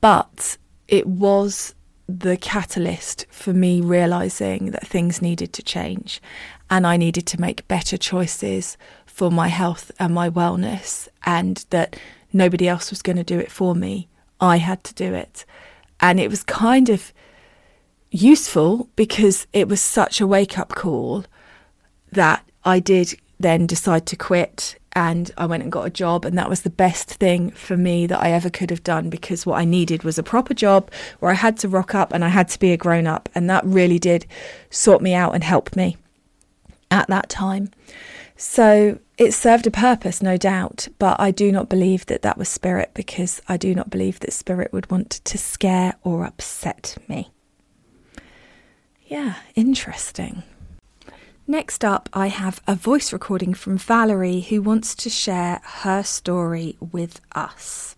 [0.00, 0.56] But
[0.88, 1.74] it was
[2.08, 6.22] the catalyst for me realizing that things needed to change
[6.70, 8.76] and I needed to make better choices
[9.06, 11.98] for my health and my wellness, and that
[12.32, 14.08] nobody else was going to do it for me.
[14.40, 15.44] I had to do it.
[16.00, 17.14] And it was kind of
[18.10, 21.24] useful because it was such a wake up call
[22.12, 26.38] that I did then decide to quit and I went and got a job and
[26.38, 29.58] that was the best thing for me that I ever could have done because what
[29.58, 30.90] I needed was a proper job
[31.20, 33.50] where I had to rock up and I had to be a grown up and
[33.50, 34.26] that really did
[34.70, 35.98] sort me out and help me
[36.90, 37.70] at that time.
[38.38, 42.48] So it served a purpose, no doubt, but I do not believe that that was
[42.48, 47.30] spirit because I do not believe that spirit would want to scare or upset me.
[49.06, 50.42] Yeah, interesting.
[51.46, 56.76] Next up, I have a voice recording from Valerie who wants to share her story
[56.80, 57.94] with us.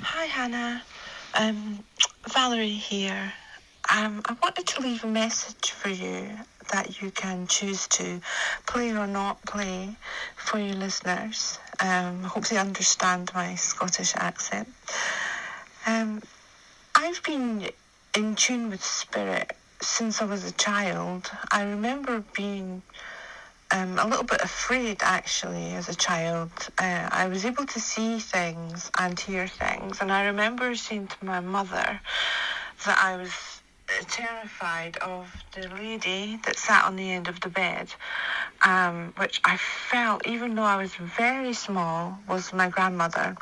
[0.00, 0.82] Hi, Hannah.
[1.34, 1.84] Um,
[2.32, 3.32] Valerie here.
[3.94, 6.30] Um, I wanted to leave a message for you
[6.72, 8.20] that you can choose to
[8.66, 9.94] play or not play
[10.36, 11.58] for your listeners.
[11.78, 14.68] Um, I hope they understand my Scottish accent.
[15.86, 16.22] Um,
[16.98, 17.68] I've been
[18.16, 21.30] in tune with spirit since I was a child.
[21.52, 22.80] I remember being
[23.70, 26.50] um, a little bit afraid actually as a child.
[26.78, 31.24] Uh, I was able to see things and hear things, and I remember saying to
[31.24, 32.00] my mother
[32.86, 33.60] that I was
[34.08, 37.92] terrified of the lady that sat on the end of the bed,
[38.64, 43.36] um, which I felt, even though I was very small, was my grandmother,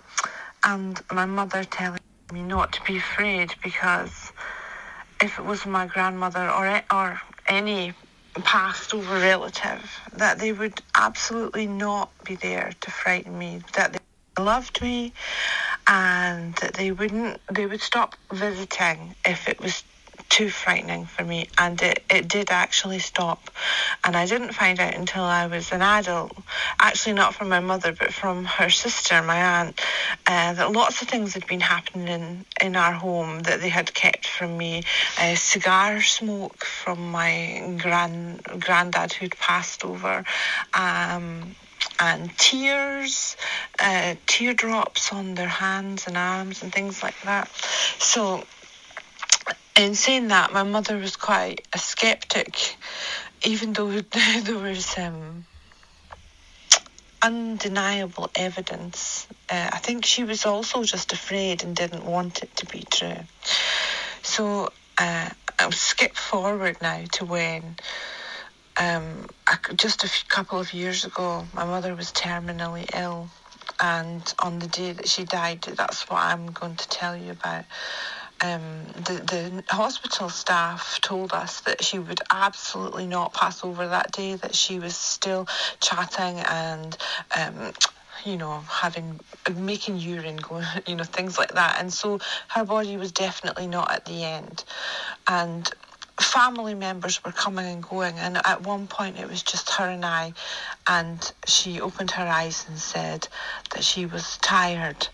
[0.65, 2.01] and my mother telling
[2.33, 4.33] not to be afraid because
[5.21, 7.95] if it was my grandmother or or any
[8.45, 14.43] passed over relative, that they would absolutely not be there to frighten me, that they
[14.43, 15.13] loved me,
[15.87, 19.85] and that they wouldn't they would stop visiting if it was
[20.29, 23.51] too frightening for me and it, it did actually stop
[24.03, 26.37] and I didn't find out until I was an adult
[26.81, 29.81] actually not from my mother but from her sister my aunt
[30.27, 33.93] uh, that lots of things had been happening in, in our home that they had
[33.95, 34.83] kept from me
[35.21, 40.25] uh, cigar smoke from my grand granddad who'd passed over
[40.73, 41.55] um,
[42.01, 43.37] and tears,
[43.79, 47.49] uh, teardrops on their hands and arms and things like that.
[47.99, 48.45] So
[49.77, 52.77] in saying that, my mother was quite a skeptic,
[53.45, 55.45] even though there was um,
[57.23, 59.27] undeniable evidence.
[59.51, 63.17] Uh, I think she was also just afraid and didn't want it to be true.
[64.23, 67.77] So uh, I'll skip forward now to when.
[68.77, 73.29] Um, I, just a few, couple of years ago, my mother was terminally ill,
[73.81, 77.65] and on the day that she died, that's what I'm going to tell you about
[78.41, 84.13] um, the, the hospital staff told us that she would absolutely not pass over that
[84.13, 85.47] day, that she was still
[85.81, 86.97] chatting and
[87.37, 87.73] um,
[88.25, 89.21] you know, having
[89.55, 91.81] making urine, going, you know, things like that.
[91.81, 94.65] And so her body was definitely not at the end.
[95.27, 95.71] And
[96.21, 100.05] family members were coming and going, and at one point it was just her and
[100.05, 100.33] I.
[100.87, 103.29] And she opened her eyes and said
[103.75, 105.09] that she was tired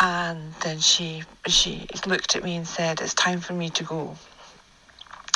[0.00, 4.16] and then she she looked at me and said, "It's time for me to go."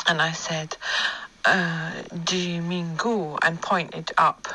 [0.07, 0.77] And I said,
[1.45, 1.93] uh,
[2.25, 4.49] "Do you mean go?" and pointed up.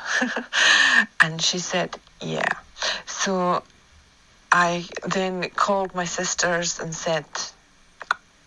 [1.19, 2.53] and she said, "Yeah."
[3.05, 3.63] So
[4.51, 7.25] I then called my sisters and said,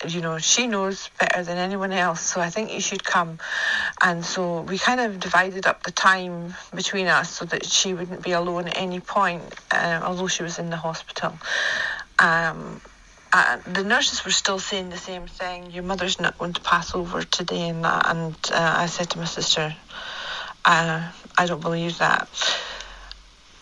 [0.06, 3.38] you know, she knows better than anyone else, so I think you should come.
[4.02, 8.22] And so we kind of divided up the time between us so that she wouldn't
[8.22, 11.38] be alone at any point, uh, although she was in the hospital.
[12.18, 12.80] Um,
[13.66, 15.70] the nurses were still saying the same thing.
[15.70, 18.06] Your mother's not going to pass over today, and that.
[18.08, 19.74] And uh, I said to my sister,
[20.64, 22.28] uh, I don't believe that.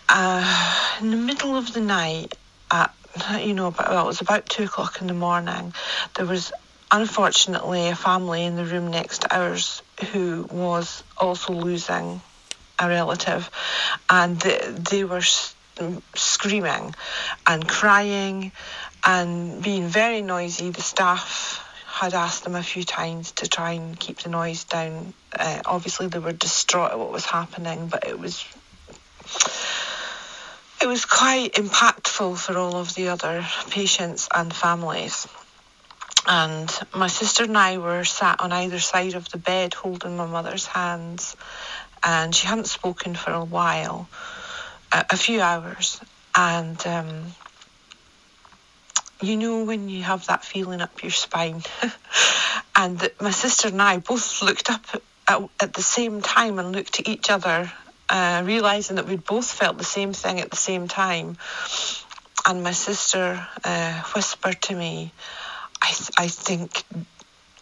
[0.08, 2.34] Uh, in the middle of the night,
[2.70, 2.94] at
[3.40, 5.72] you know, but well, it was about two o'clock in the morning.
[6.16, 6.52] There was
[6.90, 9.82] unfortunately a family in the room next to ours
[10.12, 12.20] who was also losing
[12.78, 13.50] a relative,
[14.10, 14.58] and they,
[14.90, 15.22] they were
[16.14, 16.94] screaming
[17.46, 18.52] and crying
[19.04, 20.70] and being very noisy.
[20.70, 25.14] The staff had asked them a few times to try and keep the noise down.
[25.38, 28.44] Uh, obviously, they were distraught at what was happening, but it was
[30.82, 35.26] it was quite impactful for all of the other patients and families.
[36.26, 40.26] And my sister and I were sat on either side of the bed holding my
[40.26, 41.36] mother's hands,
[42.02, 44.08] and she hadn't spoken for a while,
[44.92, 46.00] a, few hours.
[46.34, 47.26] And um,
[49.20, 51.62] you know when you have that feeling up your spine,
[52.76, 54.84] and my sister and I both looked up
[55.28, 57.70] at, at the same time and looked at each other
[58.08, 61.36] uh, realizing that we'd both felt the same thing at the same time.
[62.46, 65.12] And my sister uh, whispered to me,
[65.84, 66.82] I, th- I think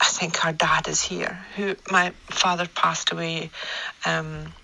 [0.00, 1.44] I think our dad is here.
[1.56, 3.50] Who my father passed away
[4.06, 4.54] um,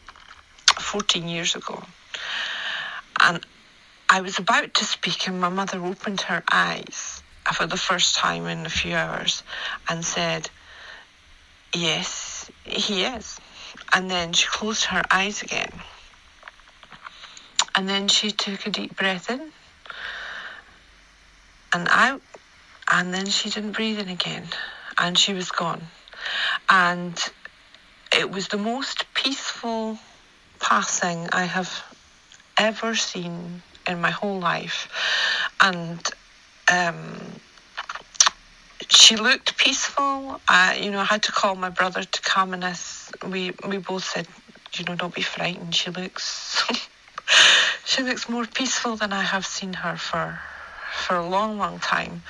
[0.79, 1.83] 14 years ago,
[3.21, 3.45] and
[4.09, 7.21] I was about to speak, and my mother opened her eyes
[7.53, 9.43] for the first time in a few hours
[9.89, 10.51] and said,
[11.75, 13.41] "Yes, he is."
[13.93, 15.73] And then she closed her eyes again.
[17.75, 19.51] And then she took a deep breath in
[21.73, 22.23] and out.
[22.91, 24.47] And then she didn't breathe in again.
[24.99, 25.83] And she was gone.
[26.69, 27.17] And
[28.17, 29.99] it was the most peaceful
[30.61, 31.85] passing I have
[32.57, 34.89] ever seen in my whole life.
[35.61, 36.01] And
[36.73, 37.19] um,
[38.89, 40.41] she looked peaceful.
[40.49, 43.79] I, you know, I had to call my brother to come and us we we
[43.79, 44.27] both said,
[44.75, 45.75] you know, don't be frightened.
[45.75, 46.65] She looks
[47.85, 50.39] she looks more peaceful than I have seen her for
[50.93, 52.23] for a long, long time.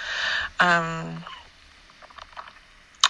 [0.60, 1.24] Um,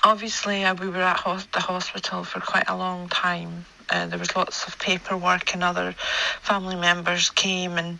[0.02, 1.22] obviously, uh, we were at
[1.52, 3.64] the hospital for quite a long time.
[3.90, 5.92] Uh, there was lots of paperwork, and other
[6.42, 7.98] family members came, and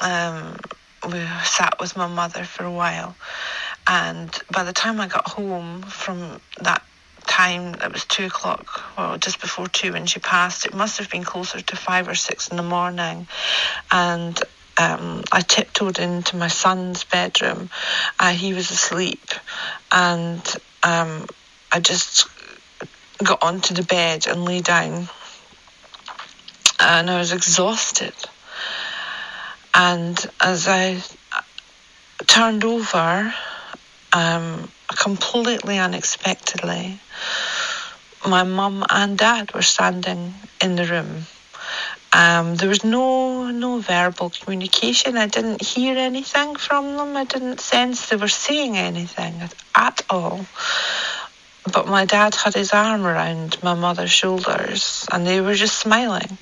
[0.00, 0.56] um,
[1.04, 3.14] we sat with my mother for a while.
[3.86, 6.82] And by the time I got home from that
[7.26, 11.10] time it was two o'clock well just before two when she passed it must have
[11.10, 13.26] been closer to five or six in the morning
[13.90, 14.40] and
[14.78, 17.70] um, I tiptoed into my son's bedroom
[18.18, 19.30] uh, he was asleep
[19.90, 20.42] and
[20.82, 21.26] um,
[21.72, 22.28] I just
[23.22, 25.08] got onto the bed and lay down
[26.78, 28.14] and I was exhausted
[29.74, 31.02] and as I
[32.26, 33.34] turned over
[34.12, 36.98] um, completely unexpectedly,
[38.26, 41.26] my mum and dad were standing in the room.
[42.16, 45.18] Um, there was no no verbal communication.
[45.18, 47.14] I didn't hear anything from them.
[47.14, 49.34] I didn't sense they were saying anything
[49.74, 50.46] at, all.
[51.70, 56.38] But my dad had his arm around my mother's shoulders, and they were just smiling.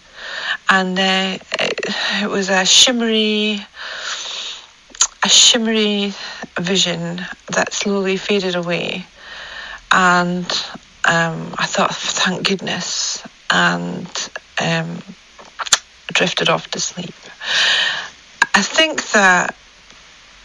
[0.68, 1.80] And uh, it,
[2.22, 3.58] it was a shimmery
[5.24, 6.14] a shimmery
[6.56, 9.04] vision that slowly faded away.
[9.90, 10.46] And
[11.04, 14.06] um, I thought, thank goodness, and
[14.60, 15.02] um,
[16.12, 17.14] drifted off to sleep.
[18.54, 19.54] I think that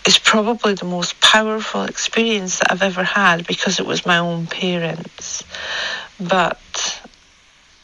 [0.06, 4.48] is probably the most powerful experience that I've ever had because it was my own
[4.48, 5.44] parents.
[6.20, 7.02] But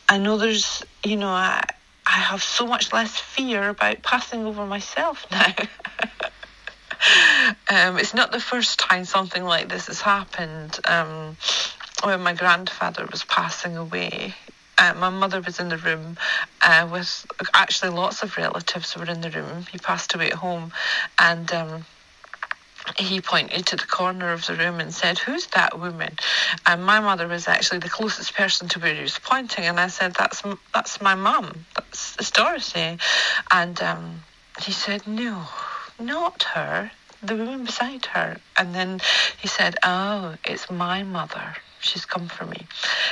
[0.09, 1.63] I know there's, you know, I,
[2.05, 5.53] I have so much less fear about passing over myself now.
[7.69, 10.79] um, it's not the first time something like this has happened.
[10.85, 11.37] Um,
[12.03, 14.33] when my grandfather was passing away,
[14.77, 16.17] uh, my mother was in the room
[16.61, 19.65] uh, with actually lots of relatives were in the room.
[19.71, 20.71] He passed away at home,
[21.17, 21.51] and.
[21.51, 21.85] Um,
[22.97, 26.13] he pointed to the corner of the room and said, Who's that woman?
[26.65, 29.65] And my mother was actually the closest person to where he was pointing.
[29.65, 31.65] And I said, That's that's my mum.
[31.75, 32.99] That's, that's Dorothy.
[33.51, 34.23] And um,
[34.61, 35.45] he said, No,
[35.99, 36.91] not her,
[37.23, 38.37] the woman beside her.
[38.57, 39.01] And then
[39.39, 41.55] he said, Oh, it's my mother.
[41.85, 42.65] She's come for me.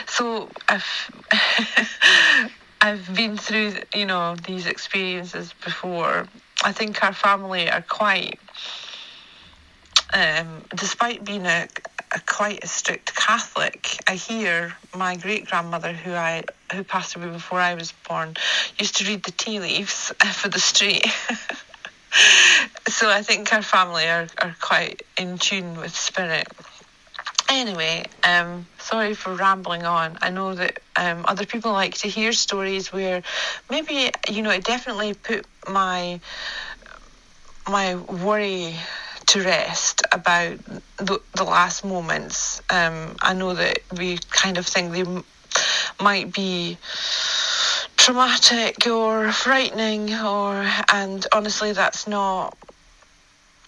[0.07, 1.11] So I've
[2.81, 6.27] I've been through, you know, these experiences before.
[6.65, 8.39] I think our family are quite
[10.13, 11.67] um, despite being a,
[12.11, 13.97] a, quite a strict Catholic.
[14.07, 18.35] I hear my great grandmother, who I who passed away before I was born,
[18.79, 21.05] used to read the tea leaves for the street.
[22.87, 26.47] so I think our family are, are quite in tune with spirit.
[27.55, 30.17] Anyway, um, sorry for rambling on.
[30.23, 33.21] I know that um, other people like to hear stories where
[33.69, 36.19] maybe you know it definitely put my
[37.69, 38.75] my worry
[39.27, 40.57] to rest about
[40.97, 42.59] the, the last moments.
[42.71, 45.23] Um, I know that we kind of think they m-
[46.01, 46.79] might be
[47.97, 52.57] traumatic or frightening, or and honestly, that's not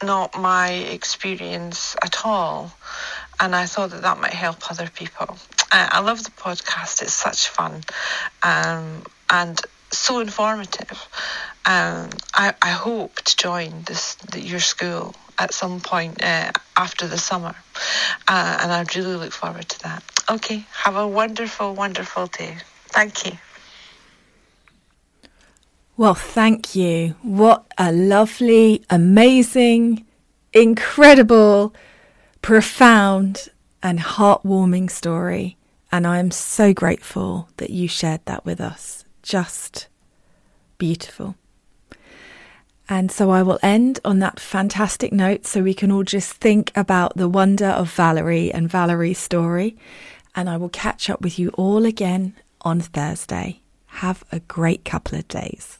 [0.04, 2.72] not my experience at all.
[3.40, 5.38] And I thought that that might help other people.
[5.72, 7.84] Uh, I love the podcast; it's such fun,
[8.44, 9.60] um, and
[9.92, 11.08] so informative.
[11.66, 17.08] Um, I, I hope to join this the, your school at some point uh, after
[17.08, 17.56] the summer,
[18.28, 20.04] uh, and I really look forward to that.
[20.30, 22.58] Okay, have a wonderful, wonderful day.
[22.90, 23.38] Thank you.
[25.98, 27.16] Well, thank you.
[27.22, 30.06] What a lovely, amazing,
[30.52, 31.74] incredible,
[32.46, 33.50] profound,
[33.82, 35.58] and heartwarming story.
[35.91, 39.04] And I am so grateful that you shared that with us.
[39.24, 39.88] Just
[40.78, 41.34] beautiful.
[42.88, 46.72] And so I will end on that fantastic note so we can all just think
[46.76, 49.76] about the wonder of Valerie and Valerie's story.
[50.36, 53.62] And I will catch up with you all again on Thursday.
[53.88, 55.80] Have a great couple of days.